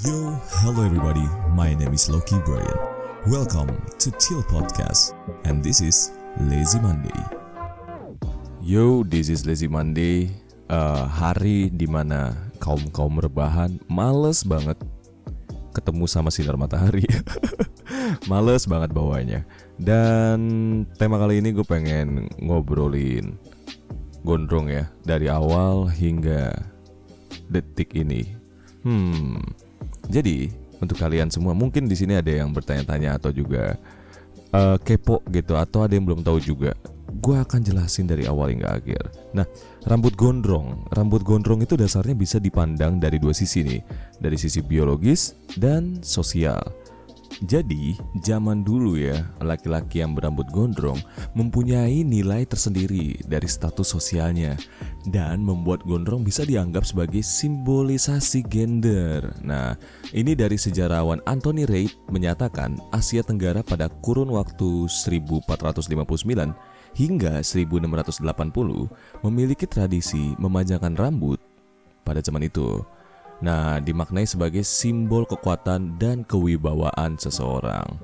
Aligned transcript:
Yo, 0.00 0.40
hello 0.64 0.88
everybody. 0.88 1.28
My 1.52 1.76
name 1.76 1.92
is 1.92 2.08
Loki 2.08 2.40
Brian. 2.48 2.80
Welcome 3.28 3.76
to 4.00 4.08
Chill 4.16 4.40
Podcast, 4.48 5.12
and 5.44 5.60
this 5.60 5.84
is 5.84 6.16
Lazy 6.40 6.80
Monday. 6.80 7.12
Yo, 8.64 9.04
this 9.04 9.28
is 9.28 9.44
Lazy 9.44 9.68
Monday. 9.68 10.32
Uh, 10.72 11.04
hari 11.04 11.68
di 11.68 11.84
mana 11.84 12.32
kaum 12.56 12.80
kaum 12.88 13.20
rebahan 13.20 13.76
males 13.84 14.48
banget 14.48 14.80
ketemu 15.76 16.08
sama 16.08 16.32
sinar 16.32 16.56
matahari. 16.56 17.04
males 18.32 18.64
banget 18.64 18.96
bawahnya. 18.96 19.44
Dan 19.76 20.40
tema 20.96 21.20
kali 21.20 21.44
ini 21.44 21.52
gue 21.52 21.68
pengen 21.68 22.32
ngobrolin 22.40 23.36
gondrong 24.24 24.72
ya 24.72 24.88
dari 25.04 25.28
awal 25.28 25.84
hingga 25.92 26.56
detik 27.52 27.92
ini. 27.92 28.40
Hmm, 28.88 29.38
jadi 30.12 30.52
untuk 30.84 31.00
kalian 31.00 31.32
semua 31.32 31.56
mungkin 31.56 31.88
di 31.88 31.96
sini 31.96 32.20
ada 32.20 32.28
yang 32.28 32.52
bertanya-tanya 32.52 33.16
atau 33.16 33.32
juga 33.32 33.80
uh, 34.52 34.76
kepo 34.76 35.24
gitu 35.32 35.56
atau 35.56 35.88
ada 35.88 35.96
yang 35.96 36.04
belum 36.04 36.20
tahu 36.20 36.38
juga. 36.38 36.76
Gue 37.12 37.36
akan 37.36 37.60
jelasin 37.60 38.08
dari 38.08 38.24
awal 38.24 38.56
hingga 38.56 38.72
akhir. 38.72 39.04
Nah, 39.36 39.44
rambut 39.84 40.16
gondrong, 40.16 40.88
rambut 40.96 41.20
gondrong 41.20 41.60
itu 41.60 41.76
dasarnya 41.76 42.16
bisa 42.16 42.40
dipandang 42.40 42.96
dari 42.96 43.20
dua 43.20 43.36
sisi 43.36 43.60
nih, 43.64 43.80
dari 44.16 44.36
sisi 44.40 44.64
biologis 44.64 45.36
dan 45.60 46.00
sosial. 46.00 46.60
Jadi, 47.42 47.98
zaman 48.22 48.62
dulu 48.62 48.94
ya, 48.94 49.26
laki-laki 49.42 49.98
yang 49.98 50.14
berambut 50.14 50.46
gondrong 50.54 51.02
mempunyai 51.34 52.06
nilai 52.06 52.46
tersendiri 52.46 53.18
dari 53.26 53.50
status 53.50 53.90
sosialnya 53.90 54.54
dan 55.10 55.42
membuat 55.42 55.82
gondrong 55.82 56.22
bisa 56.22 56.46
dianggap 56.46 56.86
sebagai 56.86 57.18
simbolisasi 57.18 58.46
gender. 58.46 59.34
Nah, 59.42 59.74
ini 60.14 60.38
dari 60.38 60.54
sejarawan 60.54 61.18
Anthony 61.26 61.66
Reid 61.66 61.90
menyatakan 62.14 62.78
Asia 62.94 63.26
Tenggara 63.26 63.66
pada 63.66 63.90
kurun 63.90 64.30
waktu 64.30 64.86
1459 64.86 66.54
hingga 66.94 67.42
1680 67.42 68.22
memiliki 69.26 69.66
tradisi 69.66 70.38
memanjangkan 70.38 70.94
rambut 70.94 71.42
pada 72.06 72.22
zaman 72.22 72.46
itu. 72.46 72.86
Nah, 73.42 73.82
dimaknai 73.82 74.22
sebagai 74.22 74.62
simbol 74.62 75.26
kekuatan 75.26 75.98
dan 75.98 76.22
kewibawaan 76.22 77.18
seseorang. 77.18 77.98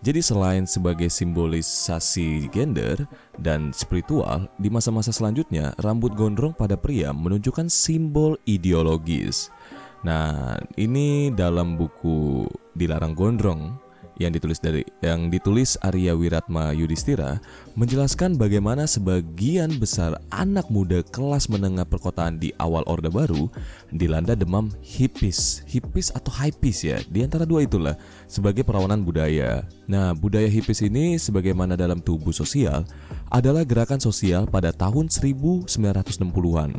Jadi 0.00 0.24
selain 0.24 0.64
sebagai 0.64 1.12
simbolisasi 1.12 2.48
gender 2.48 3.04
dan 3.36 3.70
spiritual, 3.70 4.48
di 4.56 4.72
masa-masa 4.72 5.12
selanjutnya 5.12 5.76
rambut 5.78 6.16
gondrong 6.16 6.56
pada 6.56 6.74
pria 6.74 7.12
menunjukkan 7.12 7.68
simbol 7.68 8.34
ideologis. 8.48 9.52
Nah, 10.00 10.56
ini 10.80 11.28
dalam 11.36 11.76
buku 11.76 12.48
Dilarang 12.72 13.12
Gondrong 13.12 13.76
yang 14.20 14.36
ditulis 14.36 14.60
dari 14.60 14.84
yang 15.00 15.32
ditulis 15.32 15.80
Arya 15.80 16.12
Wiratma 16.12 16.76
Yudhistira 16.76 17.40
menjelaskan 17.72 18.36
bagaimana 18.36 18.84
sebagian 18.84 19.80
besar 19.80 20.20
anak 20.28 20.68
muda 20.68 21.00
kelas 21.08 21.48
menengah 21.48 21.88
perkotaan 21.88 22.36
di 22.36 22.52
awal 22.60 22.84
Orde 22.84 23.08
Baru 23.08 23.48
dilanda 23.88 24.36
demam 24.36 24.68
hippies, 24.84 25.64
hippies 25.64 26.12
atau 26.12 26.28
hippies 26.36 26.84
ya, 26.84 27.00
di 27.08 27.24
antara 27.24 27.48
dua 27.48 27.64
itulah 27.64 27.96
sebagai 28.28 28.60
perawanan 28.60 29.00
budaya. 29.00 29.64
Nah, 29.88 30.12
budaya 30.12 30.46
hippies 30.46 30.84
ini 30.84 31.16
sebagaimana 31.16 31.72
dalam 31.72 32.04
tubuh 32.04 32.36
sosial 32.36 32.84
adalah 33.32 33.64
gerakan 33.64 34.04
sosial 34.04 34.44
pada 34.44 34.68
tahun 34.70 35.08
1960-an 35.08 36.70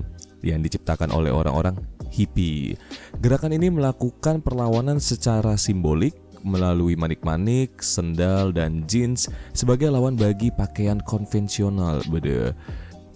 yang 0.45 0.61
diciptakan 0.61 1.09
oleh 1.09 1.33
orang-orang 1.33 1.77
hippie. 2.13 2.77
Gerakan 3.23 3.57
ini 3.57 3.73
melakukan 3.73 4.43
perlawanan 4.45 5.01
secara 5.01 5.57
simbolik 5.57 6.17
melalui 6.43 6.97
manik-manik, 6.97 7.81
sendal, 7.81 8.51
dan 8.51 8.85
jeans 8.85 9.29
sebagai 9.53 9.89
lawan 9.89 10.17
bagi 10.17 10.53
pakaian 10.53 10.99
konvensional. 11.01 12.01
Bede. 12.09 12.53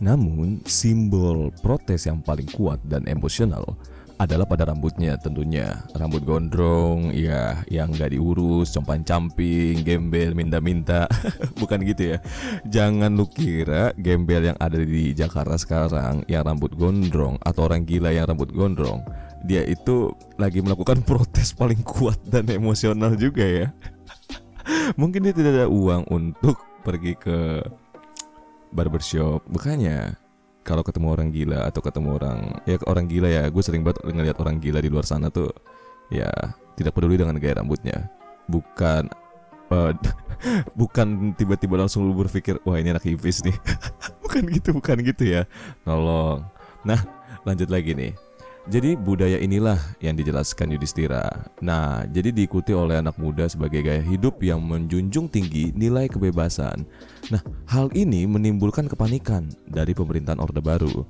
Namun, 0.03 0.59
simbol 0.67 1.53
protes 1.63 2.05
yang 2.05 2.19
paling 2.19 2.47
kuat 2.51 2.83
dan 2.83 3.07
emosional 3.07 3.77
adalah 4.15 4.47
pada 4.47 4.63
rambutnya 4.71 5.19
tentunya 5.19 5.83
rambut 5.91 6.23
gondrong 6.23 7.11
ya 7.11 7.59
yang 7.67 7.91
gak 7.91 8.15
diurus 8.15 8.71
compan 8.71 9.03
camping 9.03 9.83
gembel 9.83 10.31
minta-minta 10.31 11.03
bukan 11.59 11.83
gitu 11.83 12.15
ya 12.15 12.17
jangan 12.63 13.11
lu 13.11 13.27
kira 13.27 13.91
gembel 13.99 14.55
yang 14.55 14.59
ada 14.59 14.79
di 14.79 15.11
Jakarta 15.11 15.59
sekarang 15.59 16.23
yang 16.31 16.47
rambut 16.47 16.71
gondrong 16.79 17.35
atau 17.43 17.67
orang 17.67 17.83
gila 17.83 18.15
yang 18.15 18.31
rambut 18.31 18.55
gondrong 18.55 19.03
dia 19.43 19.65
itu 19.65 20.13
lagi 20.39 20.63
melakukan 20.63 21.03
protes 21.09 21.51
paling 21.51 21.81
kuat 21.83 22.17
dan 22.29 22.47
emosional 22.47 23.17
juga 23.17 23.43
ya. 23.43 23.67
Mungkin 24.97 25.25
dia 25.25 25.33
tidak 25.35 25.51
ada 25.61 25.67
uang 25.69 26.09
untuk 26.09 26.57
pergi 26.81 27.13
ke 27.17 27.61
barbershop. 28.73 29.45
Bukannya 29.45 30.17
kalau 30.65 30.81
ketemu 30.81 31.07
orang 31.13 31.29
gila 31.29 31.69
atau 31.69 31.81
ketemu 31.85 32.09
orang 32.17 32.39
ya 32.65 32.81
orang 32.89 33.05
gila 33.05 33.29
ya, 33.29 33.43
gue 33.49 33.61
sering 33.61 33.85
banget 33.85 34.01
ngeliat 34.01 34.37
orang 34.41 34.57
gila 34.57 34.81
di 34.81 34.89
luar 34.89 35.05
sana 35.05 35.29
tuh 35.29 35.53
ya 36.09 36.29
tidak 36.73 36.97
peduli 36.97 37.17
dengan 37.17 37.37
gaya 37.37 37.61
rambutnya. 37.61 38.09
Bukan 38.49 39.09
uh, 39.69 39.93
bukan 40.79 41.37
tiba-tiba 41.37 41.77
langsung 41.77 42.09
lu 42.09 42.17
berpikir 42.17 42.57
wah 42.65 42.81
ini 42.81 42.89
anak 42.89 43.05
hipis 43.05 43.45
nih. 43.45 43.57
bukan 44.25 44.49
gitu, 44.49 44.73
bukan 44.73 44.97
gitu 45.05 45.23
ya. 45.29 45.41
Tolong. 45.85 46.41
Nah, 46.85 47.01
lanjut 47.45 47.69
lagi 47.69 47.93
nih 47.93 48.24
jadi 48.65 48.97
budaya 48.97 49.37
inilah 49.37 49.77
yang 50.01 50.17
dijelaskan 50.17 50.73
Yudhistira. 50.73 51.49
Nah, 51.61 52.01
jadi 52.09 52.33
diikuti 52.33 52.73
oleh 52.73 52.97
anak 52.97 53.17
muda 53.21 53.45
sebagai 53.45 53.85
gaya 53.85 54.01
hidup 54.01 54.41
yang 54.41 54.61
menjunjung 54.61 55.29
tinggi 55.29 55.69
nilai 55.77 56.09
kebebasan. 56.09 56.85
Nah, 57.29 57.41
hal 57.69 57.93
ini 57.93 58.25
menimbulkan 58.25 58.89
kepanikan 58.89 59.49
dari 59.69 59.93
pemerintahan 59.93 60.41
Orde 60.41 60.61
Baru. 60.65 61.05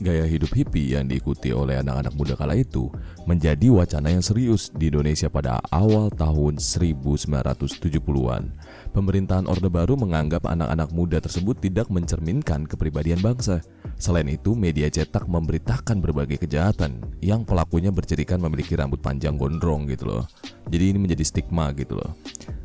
Gaya 0.00 0.24
hidup 0.24 0.56
hippie 0.56 0.96
yang 0.96 1.04
diikuti 1.04 1.52
oleh 1.52 1.76
anak-anak 1.76 2.16
muda 2.16 2.32
kala 2.32 2.56
itu 2.56 2.88
menjadi 3.28 3.68
wacana 3.68 4.08
yang 4.08 4.24
serius 4.24 4.72
di 4.72 4.88
Indonesia 4.88 5.28
pada 5.28 5.60
awal 5.68 6.08
tahun 6.08 6.56
1970-an. 6.56 8.48
Pemerintahan 8.96 9.44
Orde 9.44 9.68
Baru 9.68 10.00
menganggap 10.00 10.48
anak-anak 10.48 10.88
muda 10.96 11.20
tersebut 11.20 11.60
tidak 11.60 11.92
mencerminkan 11.92 12.64
kepribadian 12.64 13.20
bangsa. 13.20 13.60
Selain 14.00 14.24
itu, 14.24 14.56
media 14.56 14.88
cetak 14.88 15.28
memberitakan 15.28 16.00
berbagai 16.00 16.48
kejahatan 16.48 17.04
yang 17.20 17.44
pelakunya 17.44 17.92
bercirikan 17.92 18.40
memiliki 18.40 18.80
rambut 18.80 19.04
panjang 19.04 19.36
gondrong 19.36 19.84
gitu 19.84 20.08
loh. 20.08 20.24
Jadi 20.72 20.96
ini 20.96 20.98
menjadi 21.04 21.28
stigma 21.28 21.76
gitu 21.76 22.00
loh. 22.00 22.16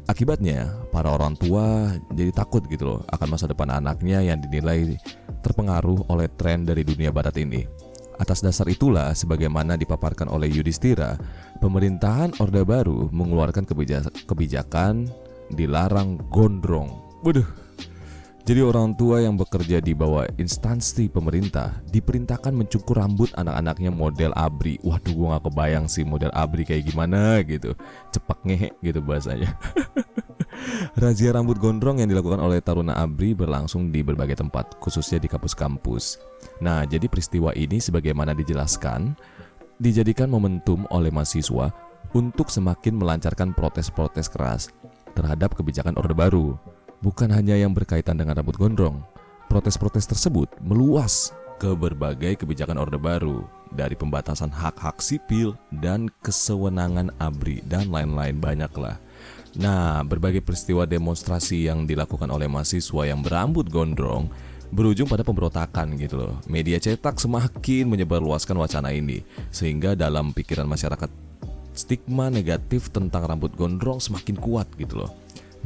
Akibatnya, 0.07 0.71
para 0.87 1.11
orang 1.11 1.35
tua 1.35 1.91
jadi 2.15 2.31
takut 2.31 2.63
gitu 2.71 2.87
loh 2.87 2.99
akan 3.11 3.27
masa 3.27 3.51
depan 3.51 3.75
anaknya 3.75 4.23
yang 4.23 4.39
dinilai 4.39 4.95
terpengaruh 5.45 6.09
oleh 6.09 6.25
tren 6.33 6.65
dari 6.65 6.81
dunia 6.81 7.13
barat 7.13 7.37
ini. 7.37 7.61
Atas 8.17 8.41
dasar 8.41 8.65
itulah, 8.65 9.13
sebagaimana 9.13 9.77
dipaparkan 9.77 10.31
oleh 10.31 10.49
Yudhistira, 10.49 11.19
pemerintahan 11.61 12.33
Orde 12.41 12.65
Baru 12.65 13.11
mengeluarkan 13.13 13.67
kebijakan 14.25 15.05
dilarang 15.53 16.17
gondrong. 16.33 16.89
Waduh, 17.21 17.45
jadi 18.45 18.61
orang 18.61 18.93
tua 18.93 19.25
yang 19.25 19.33
bekerja 19.41 19.81
di 19.81 19.97
bawah 19.97 20.29
instansi 20.37 21.09
pemerintah 21.09 21.81
diperintahkan 21.89 22.53
mencukur 22.53 23.01
rambut 23.01 23.33
anak-anaknya 23.33 23.89
model 23.89 24.37
abri. 24.37 24.77
Waduh, 24.85 25.17
gue 25.17 25.27
gak 25.33 25.43
kebayang 25.49 25.85
sih 25.89 26.05
model 26.05 26.29
abri 26.29 26.61
kayak 26.61 26.85
gimana 26.85 27.41
gitu. 27.41 27.73
Cepak 28.13 28.45
ngehe 28.45 28.69
gitu 28.85 29.01
bahasanya. 29.01 29.49
Razia 30.95 31.35
rambut 31.35 31.59
gondrong 31.59 31.99
yang 32.01 32.09
dilakukan 32.09 32.39
oleh 32.39 32.59
Taruna 32.59 32.95
Abri 32.97 33.35
berlangsung 33.35 33.91
di 33.91 34.01
berbagai 34.01 34.39
tempat, 34.39 34.79
khususnya 34.79 35.19
di 35.19 35.27
kampus-kampus. 35.27 36.19
Nah, 36.63 36.83
jadi 36.87 37.05
peristiwa 37.05 37.51
ini 37.53 37.79
sebagaimana 37.81 38.31
dijelaskan, 38.31 39.15
dijadikan 39.77 40.31
momentum 40.31 40.87
oleh 40.91 41.11
mahasiswa 41.11 41.71
untuk 42.15 42.47
semakin 42.47 42.95
melancarkan 42.95 43.51
protes-protes 43.51 44.31
keras 44.31 44.71
terhadap 45.15 45.55
kebijakan 45.55 45.99
Orde 45.99 46.15
Baru 46.15 46.55
bukan 47.03 47.31
hanya 47.31 47.59
yang 47.59 47.75
berkaitan 47.75 48.15
dengan 48.15 48.39
rambut 48.39 48.55
gondrong. 48.55 49.03
Protes-protes 49.51 50.09
tersebut 50.09 50.49
meluas 50.63 51.35
ke 51.59 51.71
berbagai 51.71 52.43
kebijakan 52.43 52.81
Orde 52.81 52.99
Baru, 52.99 53.47
dari 53.75 53.93
pembatasan 53.93 54.49
hak-hak 54.49 55.03
sipil 55.03 55.53
dan 55.83 56.07
kesewenangan 56.23 57.11
ABRI 57.19 57.63
dan 57.67 57.91
lain-lain 57.91 58.39
banyaklah. 58.39 58.97
Nah, 59.55 60.03
berbagai 60.03 60.43
peristiwa 60.43 60.83
demonstrasi 60.83 61.71
yang 61.71 61.87
dilakukan 61.87 62.27
oleh 62.27 62.51
mahasiswa 62.51 63.07
yang 63.07 63.23
berambut 63.23 63.71
gondrong 63.71 64.27
berujung 64.75 65.07
pada 65.07 65.23
pemberontakan 65.23 65.95
gitu 65.95 66.19
loh. 66.19 66.35
Media 66.51 66.75
cetak 66.75 67.15
semakin 67.15 67.87
menyebarluaskan 67.87 68.59
wacana 68.59 68.91
ini 68.91 69.23
sehingga 69.55 69.95
dalam 69.95 70.35
pikiran 70.35 70.67
masyarakat 70.67 71.07
stigma 71.71 72.27
negatif 72.27 72.91
tentang 72.91 73.23
rambut 73.23 73.55
gondrong 73.55 74.03
semakin 74.03 74.35
kuat 74.35 74.67
gitu 74.75 75.07
loh. 75.07 75.11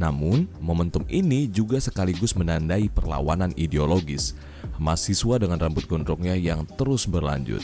Namun, 0.00 0.48
momentum 0.62 1.04
ini 1.12 1.44
juga 1.50 1.76
sekaligus 1.76 2.32
menandai 2.32 2.88
perlawanan 2.88 3.52
ideologis 3.58 4.32
mahasiswa 4.80 5.36
dengan 5.36 5.60
rambut 5.60 5.84
gondrongnya 5.84 6.38
yang 6.38 6.64
terus 6.78 7.04
berlanjut. 7.04 7.60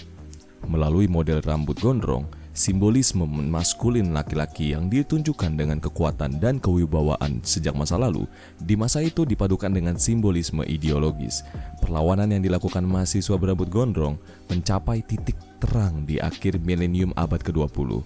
Melalui 0.69 1.09
model 1.09 1.41
rambut 1.41 1.81
gondrong, 1.81 2.29
simbolisme 2.57 3.29
maskulin 3.29 4.17
laki-laki 4.17 4.73
yang 4.73 4.89
ditunjukkan 4.89 5.61
dengan 5.61 5.77
kekuatan 5.77 6.41
dan 6.41 6.57
kewibawaan 6.57 7.45
sejak 7.45 7.77
masa 7.77 8.01
lalu, 8.01 8.25
di 8.57 8.75
masa 8.75 9.05
itu 9.05 9.29
dipadukan 9.29 9.69
dengan 9.69 10.01
simbolisme 10.01 10.65
ideologis. 10.65 11.45
Perlawanan 11.85 12.33
yang 12.33 12.43
dilakukan 12.43 12.83
mahasiswa 12.83 13.37
berambut 13.37 13.69
gondrong 13.69 14.17
mencapai 14.49 15.05
titik 15.05 15.37
terang 15.61 16.09
di 16.09 16.17
akhir 16.17 16.57
milenium 16.65 17.13
abad 17.13 17.45
ke-20. 17.45 18.01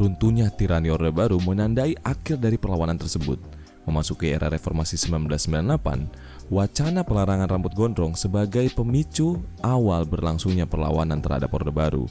Runtuhnya 0.00 0.48
tirani 0.48 0.88
Orde 0.88 1.12
Baru 1.12 1.36
menandai 1.44 1.92
akhir 2.00 2.40
dari 2.40 2.56
perlawanan 2.56 2.96
tersebut. 2.96 3.36
Memasuki 3.84 4.32
era 4.32 4.48
reformasi 4.48 4.96
1998, 4.96 6.48
wacana 6.52 7.00
pelarangan 7.00 7.48
rambut 7.48 7.72
gondrong 7.72 8.12
sebagai 8.12 8.68
pemicu 8.72 9.40
awal 9.64 10.04
berlangsungnya 10.04 10.68
perlawanan 10.68 11.20
terhadap 11.20 11.52
Orde 11.52 11.72
Baru. 11.72 12.04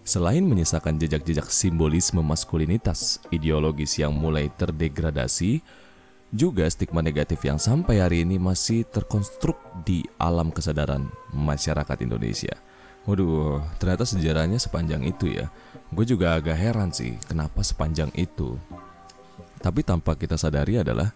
Selain 0.00 0.42
menyisakan 0.42 0.96
jejak-jejak 0.96 1.52
simbolisme 1.52 2.24
maskulinitas 2.24 3.20
ideologis 3.28 4.00
yang 4.00 4.16
mulai 4.16 4.48
terdegradasi, 4.56 5.60
juga 6.30 6.64
stigma 6.70 7.02
negatif 7.02 7.42
yang 7.42 7.58
sampai 7.58 8.00
hari 8.00 8.22
ini 8.22 8.38
masih 8.38 8.86
terkonstruk 8.86 9.58
di 9.82 10.06
alam 10.16 10.54
kesadaran 10.54 11.10
masyarakat 11.34 11.98
Indonesia. 12.06 12.54
Waduh, 13.04 13.58
ternyata 13.82 14.06
sejarahnya 14.06 14.62
sepanjang 14.62 15.02
itu 15.04 15.32
ya. 15.36 15.50
Gue 15.90 16.06
juga 16.06 16.38
agak 16.38 16.54
heran 16.54 16.94
sih, 16.94 17.18
kenapa 17.26 17.60
sepanjang 17.66 18.14
itu. 18.14 18.54
Tapi 19.60 19.82
tanpa 19.82 20.14
kita 20.14 20.38
sadari 20.38 20.78
adalah, 20.80 21.12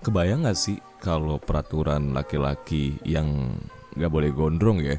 kebayang 0.00 0.48
gak 0.48 0.58
sih 0.58 0.80
kalau 0.98 1.36
peraturan 1.36 2.16
laki-laki 2.16 2.96
yang 3.04 3.52
gak 3.94 4.10
boleh 4.10 4.32
gondrong 4.32 4.80
ya, 4.80 4.96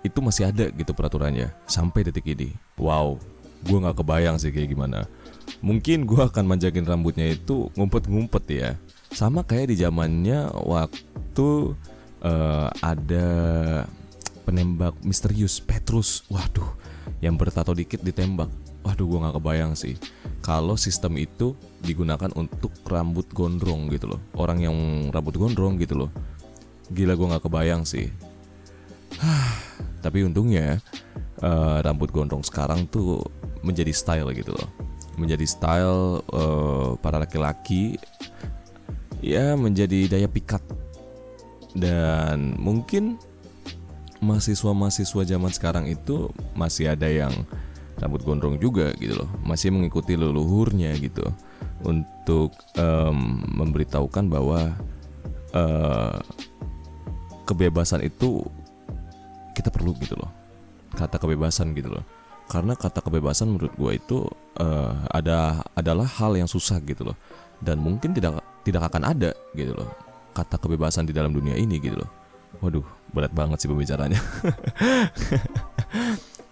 itu 0.00 0.18
masih 0.24 0.48
ada 0.48 0.72
gitu 0.72 0.96
peraturannya 0.96 1.52
sampai 1.68 2.08
detik 2.08 2.32
ini. 2.32 2.56
Wow, 2.80 3.20
gue 3.64 3.78
nggak 3.80 4.00
kebayang 4.00 4.40
sih 4.40 4.48
kayak 4.48 4.72
gimana. 4.72 5.04
Mungkin 5.60 6.08
gue 6.08 6.22
akan 6.24 6.44
manjangin 6.48 6.88
rambutnya 6.88 7.28
itu 7.28 7.68
ngumpet-ngumpet 7.76 8.44
ya. 8.48 8.70
Sama 9.12 9.44
kayak 9.44 9.74
di 9.74 9.76
zamannya 9.82 10.48
waktu 10.64 11.74
uh, 12.24 12.68
ada 12.80 13.28
penembak 14.48 14.96
misterius 15.04 15.60
Petrus. 15.60 16.24
Waduh, 16.32 16.70
yang 17.20 17.36
bertato 17.36 17.76
dikit 17.76 18.00
ditembak. 18.00 18.48
Waduh, 18.80 19.04
gue 19.04 19.18
nggak 19.20 19.36
kebayang 19.36 19.72
sih. 19.76 20.00
Kalau 20.40 20.80
sistem 20.80 21.20
itu 21.20 21.52
digunakan 21.84 22.32
untuk 22.32 22.72
rambut 22.88 23.28
gondrong 23.36 23.92
gitu 23.92 24.16
loh. 24.16 24.20
Orang 24.32 24.64
yang 24.64 24.76
rambut 25.12 25.36
gondrong 25.36 25.76
gitu 25.76 26.06
loh. 26.06 26.10
Gila 26.88 27.12
gue 27.12 27.26
nggak 27.28 27.44
kebayang 27.44 27.84
sih. 27.84 28.08
Tapi 30.10 30.26
untungnya 30.26 30.82
uh, 31.38 31.78
rambut 31.86 32.10
gondrong 32.10 32.42
sekarang 32.42 32.90
tuh 32.90 33.22
menjadi 33.62 33.94
style 33.94 34.34
gitu 34.34 34.50
loh. 34.50 34.66
Menjadi 35.14 35.46
style 35.46 36.26
uh, 36.34 36.98
para 36.98 37.22
laki-laki 37.22 37.94
ya 39.22 39.54
menjadi 39.54 40.10
daya 40.10 40.26
pikat. 40.26 40.58
Dan 41.78 42.58
mungkin 42.58 43.22
mahasiswa-mahasiswa 44.18 45.22
zaman 45.30 45.54
sekarang 45.54 45.86
itu 45.86 46.26
masih 46.58 46.90
ada 46.90 47.06
yang 47.06 47.30
rambut 48.02 48.26
gondrong 48.26 48.58
juga 48.58 48.90
gitu 48.98 49.14
loh. 49.14 49.30
Masih 49.46 49.70
mengikuti 49.70 50.18
leluhurnya 50.18 50.90
gitu 50.98 51.22
untuk 51.86 52.50
um, 52.74 53.46
memberitahukan 53.46 54.26
bahwa 54.26 54.74
uh, 55.54 56.18
kebebasan 57.46 58.02
itu 58.02 58.42
kita 59.56 59.68
perlu 59.72 59.96
gitu 59.98 60.16
loh. 60.18 60.30
Kata 60.94 61.18
kebebasan 61.18 61.72
gitu 61.74 61.90
loh. 61.90 62.04
Karena 62.50 62.74
kata 62.74 62.98
kebebasan 62.98 63.46
menurut 63.54 63.74
gue 63.78 63.92
itu 63.94 64.18
uh, 64.58 64.94
ada 65.14 65.62
adalah 65.78 66.06
hal 66.06 66.34
yang 66.34 66.50
susah 66.50 66.82
gitu 66.82 67.06
loh. 67.06 67.16
Dan 67.62 67.78
mungkin 67.78 68.10
tidak 68.10 68.42
tidak 68.66 68.90
akan 68.90 69.02
ada 69.06 69.30
gitu 69.54 69.72
loh 69.76 70.10
kata 70.30 70.56
kebebasan 70.56 71.04
di 71.06 71.12
dalam 71.12 71.34
dunia 71.34 71.58
ini 71.58 71.76
gitu 71.82 71.98
loh. 71.98 72.10
Waduh 72.62 72.86
berat 73.10 73.32
banget 73.34 73.62
sih 73.62 73.68
pembicaranya. 73.70 74.20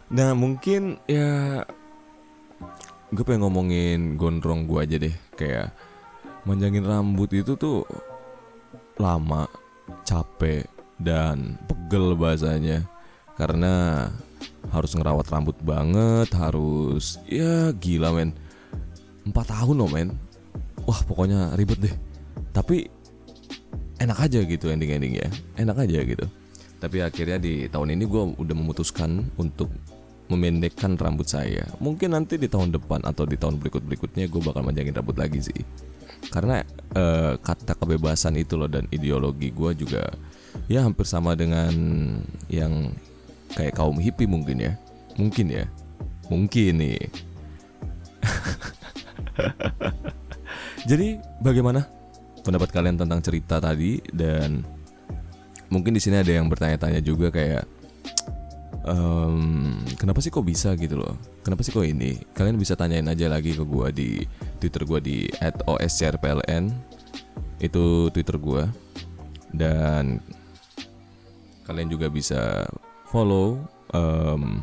Nah 0.08 0.32
mungkin 0.32 0.96
ya 1.04 1.60
gue 3.12 3.24
pengen 3.28 3.44
ngomongin 3.44 4.16
gondrong 4.16 4.64
gue 4.64 4.80
aja 4.80 4.96
deh. 4.96 5.12
Kayak 5.36 5.76
manjangin 6.48 6.88
rambut 6.88 7.28
itu 7.36 7.60
tuh 7.60 7.84
lama 8.96 9.44
capek 10.08 10.64
dan 10.96 11.60
pegel 11.88 12.12
bahasanya. 12.12 12.84
Karena 13.32 14.04
harus 14.68 14.92
ngerawat 14.92 15.24
rambut 15.32 15.56
banget 15.64 16.28
harus 16.36 17.16
ya 17.24 17.72
gila 17.72 18.12
men. 18.12 18.36
Empat 19.24 19.48
tahun 19.48 19.80
loh 19.80 19.88
men. 19.88 20.12
Wah 20.84 21.00
pokoknya 21.08 21.56
ribet 21.56 21.80
deh. 21.80 21.94
Tapi 22.52 22.84
enak 24.04 24.20
aja 24.20 24.44
gitu 24.44 24.68
ending-ending 24.68 25.16
ya. 25.16 25.32
Enak 25.56 25.88
aja 25.88 26.04
gitu. 26.04 26.28
Tapi 26.76 27.00
akhirnya 27.00 27.40
di 27.40 27.72
tahun 27.72 27.96
ini 27.96 28.04
gue 28.04 28.22
udah 28.36 28.54
memutuskan 28.54 29.24
untuk 29.40 29.72
memendekkan 30.28 31.00
rambut 31.00 31.24
saya. 31.24 31.64
Mungkin 31.80 32.12
nanti 32.12 32.36
di 32.36 32.52
tahun 32.52 32.76
depan 32.76 33.00
atau 33.08 33.24
di 33.24 33.40
tahun 33.40 33.56
berikut 33.56 33.80
berikutnya 33.80 34.28
gue 34.28 34.40
bakal 34.44 34.60
manjangin 34.60 34.92
rambut 34.92 35.16
lagi 35.16 35.40
sih. 35.40 35.64
Karena 36.28 36.60
uh, 36.94 37.36
kata 37.40 37.76
kebebasan 37.76 38.36
itu 38.40 38.56
loh 38.56 38.70
dan 38.70 38.88
ideologi 38.88 39.52
gue 39.52 39.70
juga 39.76 40.08
ya 40.70 40.84
hampir 40.84 41.04
sama 41.08 41.36
dengan 41.36 41.72
yang 42.48 42.92
kayak 43.52 43.76
kaum 43.76 43.98
hippie 43.98 44.28
mungkin 44.28 44.60
ya. 44.60 44.72
Mungkin 45.18 45.46
ya. 45.50 45.64
Mungkin 46.28 46.72
nih. 46.78 47.00
Jadi 50.90 51.18
bagaimana 51.42 51.88
pendapat 52.44 52.70
kalian 52.72 53.00
tentang 53.00 53.20
cerita 53.24 53.58
tadi? 53.58 54.00
Dan 54.12 54.62
mungkin 55.68 55.96
di 55.96 56.00
sini 56.00 56.20
ada 56.20 56.32
yang 56.32 56.48
bertanya-tanya 56.48 57.00
juga 57.04 57.28
kayak 57.28 57.64
um, 58.88 59.76
kenapa 60.00 60.24
sih 60.24 60.32
kok 60.32 60.46
bisa 60.46 60.72
gitu 60.76 61.00
loh? 61.00 61.16
Kenapa 61.44 61.64
sih 61.64 61.72
kok 61.72 61.84
ini? 61.84 62.20
Kalian 62.32 62.60
bisa 62.60 62.76
tanyain 62.76 63.08
aja 63.08 63.28
lagi 63.28 63.56
ke 63.56 63.64
gue 63.64 63.88
di 63.92 64.10
twitter 64.58 64.82
gue 64.84 64.98
di 65.00 65.16
@oscrpln 65.66 66.70
itu 67.58 68.10
twitter 68.14 68.36
gue 68.38 68.62
dan 69.54 70.22
kalian 71.64 71.88
juga 71.88 72.06
bisa 72.12 72.66
follow 73.08 73.60
um, 73.92 74.62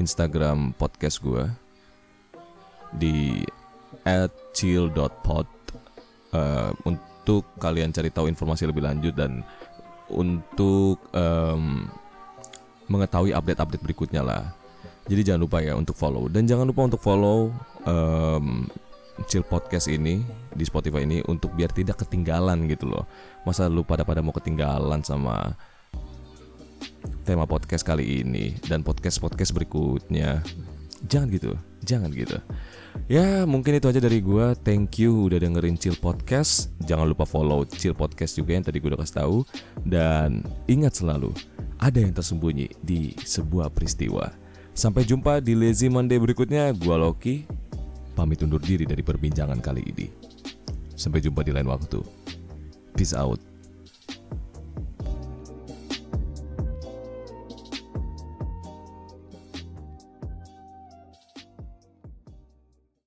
Instagram 0.00 0.72
podcast 0.76 1.20
gue 1.20 1.44
di 2.96 3.44
@chill.pod 4.56 5.48
uh, 6.32 6.70
untuk 6.86 7.44
kalian 7.58 7.90
cari 7.92 8.08
tahu 8.12 8.30
informasi 8.30 8.68
lebih 8.68 8.84
lanjut 8.86 9.14
dan 9.16 9.42
untuk 10.06 11.02
um, 11.16 11.90
mengetahui 12.86 13.34
update-update 13.34 13.82
berikutnya 13.82 14.22
lah. 14.22 14.44
Jadi 15.06 15.22
jangan 15.32 15.42
lupa 15.46 15.58
ya 15.62 15.74
untuk 15.74 15.94
follow. 15.98 16.30
Dan 16.30 16.46
jangan 16.46 16.66
lupa 16.66 16.86
untuk 16.86 17.02
follow 17.02 17.50
um, 17.86 18.66
Chill 19.24 19.40
Podcast 19.40 19.88
ini 19.88 20.20
di 20.52 20.64
Spotify 20.68 21.08
ini 21.08 21.24
untuk 21.24 21.56
biar 21.56 21.72
tidak 21.72 22.04
ketinggalan 22.04 22.68
gitu 22.68 22.92
loh. 22.92 23.08
Masa 23.48 23.72
lu 23.72 23.80
pada 23.80 24.04
pada 24.04 24.20
mau 24.20 24.36
ketinggalan 24.36 25.00
sama 25.00 25.56
tema 27.24 27.48
podcast 27.48 27.82
kali 27.82 28.22
ini 28.22 28.54
dan 28.68 28.84
podcast-podcast 28.84 29.56
berikutnya. 29.56 30.44
Jangan 31.08 31.28
gitu, 31.32 31.52
jangan 31.84 32.12
gitu. 32.12 32.36
Ya 33.06 33.44
mungkin 33.44 33.76
itu 33.76 33.86
aja 33.86 34.00
dari 34.00 34.24
gue 34.24 34.56
Thank 34.64 35.04
you 35.04 35.28
udah 35.30 35.38
dengerin 35.38 35.76
Chill 35.76 35.94
Podcast 35.94 36.74
Jangan 36.82 37.06
lupa 37.06 37.28
follow 37.28 37.62
Chill 37.68 37.94
Podcast 37.94 38.34
juga 38.40 38.56
yang 38.56 38.64
tadi 38.64 38.80
gue 38.80 38.88
udah 38.88 38.98
kasih 38.98 39.16
tahu 39.22 39.36
Dan 39.84 40.42
ingat 40.66 40.98
selalu 40.98 41.30
Ada 41.78 42.02
yang 42.02 42.16
tersembunyi 42.16 42.72
di 42.82 43.12
sebuah 43.14 43.70
peristiwa 43.70 44.32
Sampai 44.72 45.06
jumpa 45.06 45.38
di 45.44 45.54
Lazy 45.54 45.86
Monday 45.86 46.18
berikutnya 46.18 46.72
Gue 46.74 46.96
Loki 46.98 47.36
Pamit 48.16 48.40
undur 48.40 48.64
diri 48.64 48.88
dari 48.88 49.04
perbincangan 49.04 49.60
kali 49.60 49.84
ini. 49.92 50.08
Sampai 50.96 51.20
jumpa 51.20 51.44
di 51.44 51.52
lain 51.52 51.68
waktu. 51.68 52.00
Peace 52.96 53.12
out 53.12 53.36